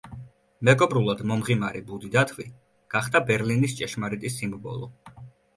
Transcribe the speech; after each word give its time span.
მეგობრულად 0.69 1.19
მომღიმარი 1.31 1.83
ბუდი 1.91 2.09
დათვი 2.17 2.45
გახდა 2.95 3.21
ბერლინის 3.29 3.79
ჭეშმარიტი 3.83 4.37
სიმბოლო. 4.39 4.91